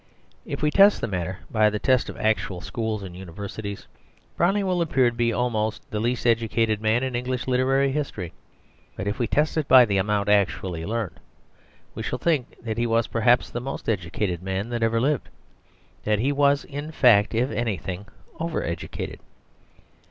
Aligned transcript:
If 0.47 0.63
we 0.63 0.71
test 0.71 0.99
the 0.99 1.05
matter 1.07 1.41
by 1.51 1.69
the 1.69 1.77
test 1.77 2.09
of 2.09 2.17
actual 2.17 2.59
schools 2.59 3.03
and 3.03 3.15
universities, 3.15 3.85
Browning 4.35 4.65
will 4.65 4.81
appear 4.81 5.11
to 5.11 5.15
be 5.15 5.31
almost 5.31 5.87
the 5.91 5.99
least 5.99 6.25
educated 6.25 6.81
man 6.81 7.03
in 7.03 7.15
English 7.15 7.45
literary 7.45 7.91
history. 7.91 8.33
But 8.95 9.05
if 9.05 9.19
we 9.19 9.27
test 9.27 9.57
it 9.57 9.67
by 9.67 9.85
the 9.85 9.97
amount 9.99 10.27
actually 10.27 10.87
learned, 10.87 11.19
we 11.93 12.01
shall 12.01 12.17
think 12.17 12.55
that 12.63 12.79
he 12.79 12.87
was 12.87 13.05
perhaps 13.05 13.51
the 13.51 13.61
most 13.61 13.87
educated 13.87 14.41
man 14.41 14.69
that 14.69 14.81
ever 14.81 14.99
lived; 14.99 15.29
that 16.03 16.17
he 16.17 16.31
was 16.31 16.65
in 16.65 16.89
fact, 16.91 17.35
if 17.35 17.51
anything, 17.51 18.07
overeducated. 18.39 19.19